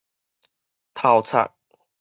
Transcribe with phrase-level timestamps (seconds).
[0.95, 1.53] 頭插